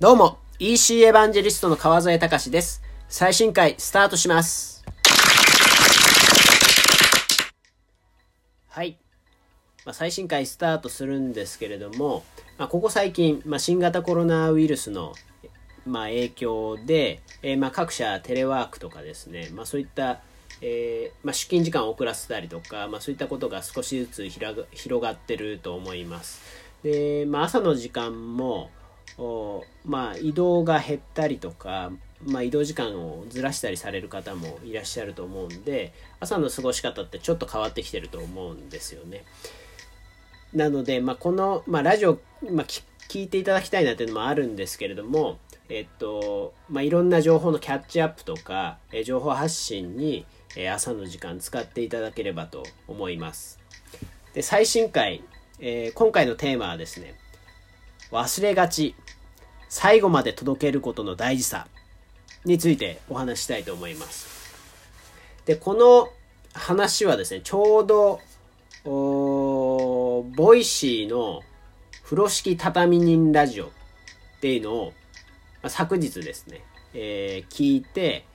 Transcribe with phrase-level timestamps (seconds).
[0.00, 2.80] どうも、EC エヴァンジェリストの川添隆です。
[3.10, 4.82] 最新回スタートします。
[8.66, 8.96] はい。
[9.84, 12.24] まあ、最新回スタートするんですけれども、
[12.56, 15.12] まあ、ここ最近、まあ、新型コロナウイルスの、
[15.84, 20.22] まあ、影響で、えー、まあ各社テレワークとかですね、まあ、そういった、
[20.62, 26.40] えーまあ、出勤時間を遅らせたりとか、まあ、そういったことが少しずつ広がってると思います。
[26.82, 28.70] で、まあ、朝の時間も、
[29.84, 31.92] まあ、移動が減ったりとか、
[32.24, 39.24] まあ、移動時間をずらしたりされる方もいらっしゃると思うんで朝の過ごし方ってちょっと変わってきてると思うんですよね。
[40.52, 42.18] なので、まあ、この、まあ、ラジオ、
[42.50, 53.60] まあ、聞いていただきたいなっていうのもあるんですけれども、えっとまあ、いろんな情報のキャッチアップとか、え情報発信に、え朝の時間使っていただければと思います。
[54.34, 55.22] で最新回、
[55.60, 57.14] えー、今回のテーマはですね
[58.10, 58.94] 忘れがち
[59.70, 61.68] 最後まで届けることの大事さ
[62.44, 64.52] についてお話したいと思います。
[65.46, 66.08] で、この
[66.52, 68.20] 話はですね、ちょうど、
[68.84, 71.42] ボイシーの
[72.02, 73.68] 風呂敷畳人ラジオっ
[74.40, 74.92] ていうのを、
[75.62, 78.26] まあ、昨日ですね、えー、聞いて、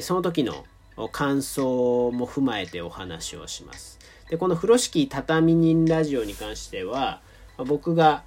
[0.00, 0.64] その時の
[1.10, 3.98] 感想も踏まえてお話をします。
[4.30, 7.20] で、この風呂敷畳人ラジオに関しては、
[7.56, 8.22] 僕が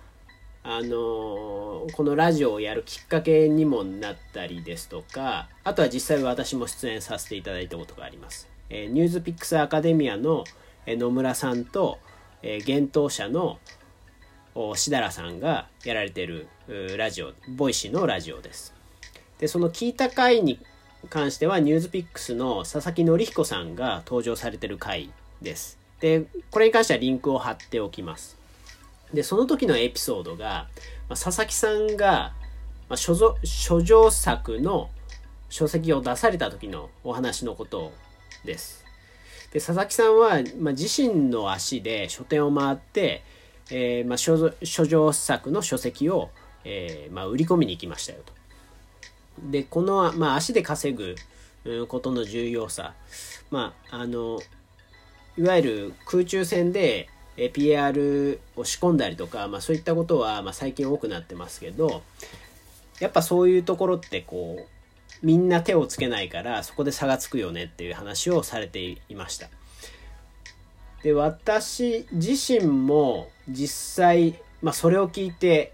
[0.64, 10.44] あのこのラジオをやるきっかけにもなったりですとかあとは実際私も出演させていただいたことがあります、えー、ニュースピックスアカデミアの
[10.86, 11.98] 野村さんと、
[12.44, 13.58] えー、幻冬舎の
[14.76, 16.48] 設楽さんがやられてる
[16.98, 18.74] ラジオボイシーのラジオです。
[19.40, 20.60] でその聞いた回に
[21.10, 25.80] 関してはニュースピックスの佐々木紀彦さんが登場されてる回です。
[26.00, 28.41] でこれに関してはリンクを貼っておきます。
[29.14, 30.68] で、その時のエピソードが、
[31.10, 32.34] まあ、佐々木さんが、
[32.90, 34.90] まあ、書書状作の
[35.50, 37.92] 書籍を出された時のお話のこと
[38.46, 38.86] です。
[39.52, 43.24] で、佐々木さんは、まあ、自身の足で書店を回って、
[43.70, 46.30] えー、まあ書、書状作の書籍を、
[46.64, 48.34] えーまあ、売り込みに行きましたよと。
[49.50, 51.16] で、この、まあ、足で稼ぐ
[51.88, 52.94] ことの重要さ、
[53.50, 54.40] まあ、あの、
[55.38, 62.04] いわゆる空中戦で PR を仕込んだりとか、まあ、そういったことは、まあ、最近多くなってますけど
[63.00, 69.50] やっぱそういうところってこうみんな手をつけないからそこで差がつくよねっていう話をされていました。
[71.04, 75.74] で私自身も実際、まあ、それを聞いて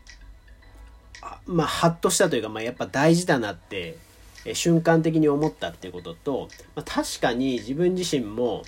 [1.45, 3.97] まあハッとしたというか、まあ、やっぱ大事だなって
[4.53, 8.63] 瞬間的に思ったっていうことと、まあ、確かに自分自身も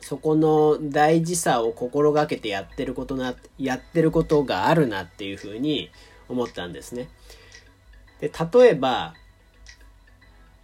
[0.00, 5.90] そこの大事さを心がけてやってることな、やってることがあるなっていうふうに
[6.28, 7.08] 思ったんですね。
[8.20, 9.14] で、例えば、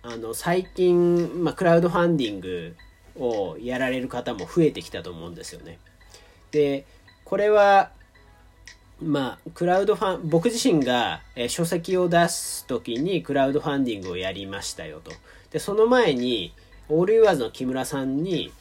[0.02, 2.76] あの、最近、まあ、クラウドファンディング
[3.16, 5.78] をやられる方も増えてきたと思うんですよね。
[6.50, 6.84] で、
[7.24, 7.90] これは、
[9.00, 15.10] まあ、クラウドファン、僕自身が、え書籍を出す時にクラウドファンディングをやりましたよと。
[15.50, 16.52] で、その前に、
[16.88, 18.52] オールユアーズの木村さんに、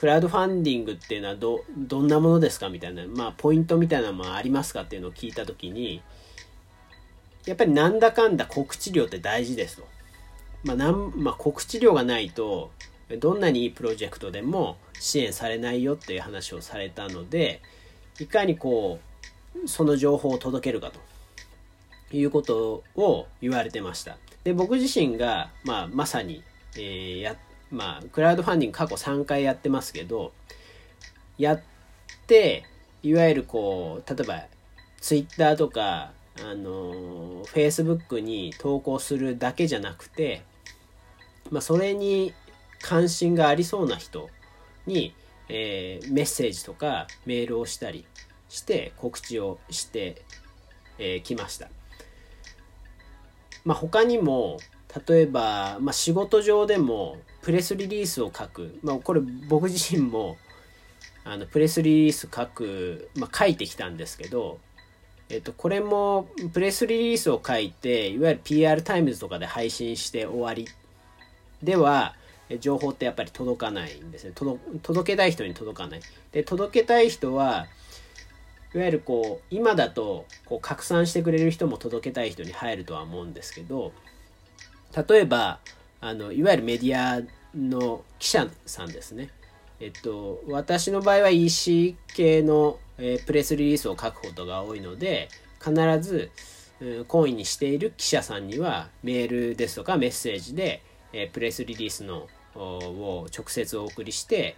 [0.00, 6.00] クラウドファンディングっていうのはど、どんなものですかみたいな、まあ、ポイントみたいなのもありますかっていうのを聞いたときに、
[7.44, 9.86] やっぱりなんだかんだ告知量って大事ですと。
[10.64, 12.70] まあ、なん、まあ、告知量がないと、
[13.18, 17.60] どんなにいいプロジェクトでも支援されないよっていう話をされたので、
[18.18, 19.00] いかにこ
[19.62, 20.90] う、その情報を届けるか
[22.10, 24.16] ということを言われてました。
[24.44, 26.42] で、僕自身が、まあ、まさに、
[26.76, 27.36] えー、やっ
[27.70, 30.32] まあ、クラウドファンディング過去3回やってますけど、
[31.38, 31.60] やっ
[32.26, 32.64] て、
[33.02, 34.44] いわゆるこう、例えば、
[35.00, 40.42] ツイッターとか、あの、フェイスブックに投稿するだけじゃなくて、
[41.50, 42.34] まあ、それに
[42.80, 44.28] 関心がありそうな人
[44.86, 45.14] に、
[45.48, 48.06] えー、メッセージとかメールをしたり
[48.48, 50.22] して告知をして
[50.96, 51.68] き、えー、ました。
[53.64, 54.58] まあ、他にも、
[55.06, 60.36] 例えば、まあ、仕事上でもプレスリリースを書く、まあ、これ僕自身も
[61.24, 64.58] あのプレスリリース書く、まあ、書いてきたんですけど、
[65.28, 70.66] えっと、これもプレスリリースを書いていわゆる PR タイムズとかで配信して終わり
[71.62, 72.14] では
[72.58, 74.32] 情報ってやっぱり届かないんですね。
[74.82, 76.00] 届けたい人に届かない。
[76.32, 77.66] で届けたい人は
[78.74, 83.92] いわゆるこう今だとこう拡散してくれる人も届けたい人に入るとは思うんですけど
[85.08, 85.60] 例えば
[86.00, 87.22] あのいわゆるメディア
[87.54, 89.30] の記者さんですね。
[89.80, 96.30] えっと、私の場合は EC 系の、えー、プレスリリースを書くことが多いので必ず、
[96.80, 100.82] 懇意にしている記者さんにはメールですとかメッセージで、
[101.12, 104.56] えプレスリリースのを直接お送りして、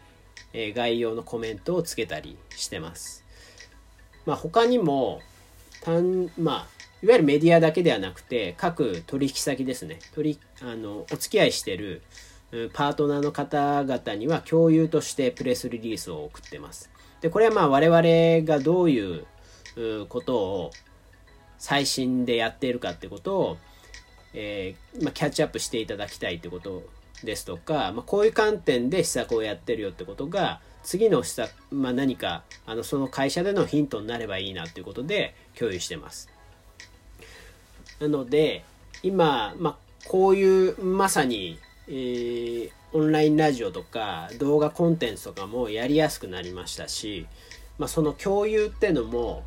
[0.53, 3.25] え概要のコメントをつけたりしてます。
[4.25, 5.21] まあ、他にも
[5.83, 6.72] 単、まあ、
[7.03, 12.03] いわゆるメディアだけではなくて各取引先ですね取あのお付き合いしてる
[12.75, 16.91] パートナーの方々には共有としてプレスリリースを送ってます。
[17.23, 19.25] でこれはまあ我々がどういう
[20.09, 20.71] ことを
[21.59, 23.57] 最新でやっているかってことを、
[24.35, 26.83] えー、まあ、キャッチアップしていただきたいってこと
[27.23, 36.32] ですとか、まあ、こういう観点で施策をやってるよってことが次の施策、まあ、何かあのその会社でのヒントになればいいなということで共有してます。
[38.03, 38.65] なので
[39.05, 39.77] 今、まあ、
[40.09, 47.29] こういうまさに、えー、オンラインラジオとか動画コンテンツとかもやりやすくなりましたし、
[47.79, 49.45] まあ、その共有ってのも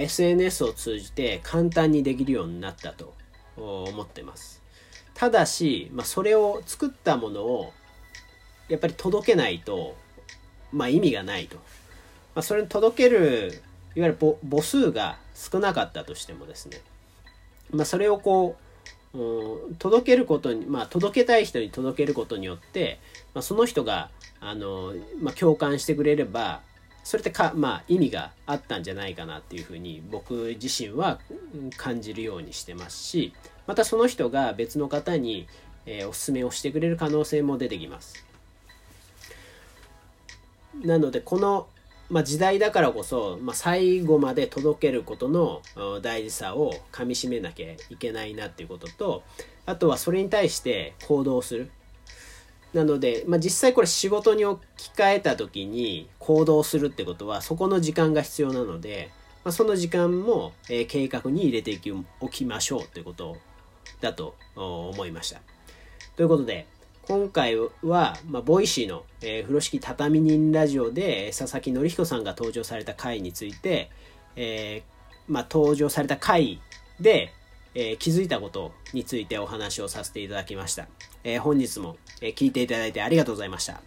[0.00, 3.14] SNS を通じて簡単にできるようになったと
[3.56, 4.60] 思ってます。
[5.14, 7.72] ただし、まあ、それを作ったものを
[8.68, 9.96] やっぱり届けないと、
[10.72, 11.58] まあ、意味がないと。
[12.34, 13.62] まあ、それに届ける
[13.94, 16.80] いわゆる母数が少なかったとしてもですね、
[17.70, 18.56] まあ、それをこ
[19.14, 22.98] う、うん、届けることに、まあ、届けたい人に届けることによって、
[23.32, 26.62] まあ、その人があの、まあ、共感してくれれば
[27.04, 31.20] それってか、まあ、意味があったんじゃないかなっていうふうに僕自身は
[31.76, 33.34] 感じるようにしてますし
[33.66, 35.46] またその人が別の方に、
[35.86, 38.24] えー、おすすめをしてくれる可能性も出てきます。
[40.82, 41.68] なのでこの、
[42.10, 45.62] まあ、時代だからこそ、まあ、最後まで届けることの
[46.02, 49.22] 大事さをかみしめなきゃいけないなっていうことと
[49.66, 51.70] あとはそれに対して行動する
[52.74, 59.10] なので、まあ、実際これ仕事に置き換えた時に行動するってことはそこの時間が必要なので、
[59.44, 61.80] まあ、その時間も、え、計画に入れて
[62.20, 63.36] おきましょうということ
[64.00, 65.40] だと思いました。
[66.16, 66.66] ということで
[67.06, 73.90] 今回は、まあ、 Voicy の、えー、風呂敷畳人ラジオで佐々木紀彦さんが登場された回について、
[74.36, 76.60] えー、まあ、登場された回
[77.00, 77.32] で、
[77.74, 80.88] えー、気づいたことについてお話をさせていただきました。
[81.24, 83.82] え、本日も、え聞いていただいてありがとうございました。